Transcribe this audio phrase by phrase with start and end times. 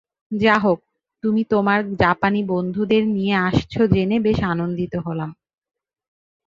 [0.31, 0.79] যা হোক,
[1.23, 5.29] তুমি তোমার জাপানী বন্ধুদের নিয়ে আসছ জেনে বেশ আনন্দিত হলাম।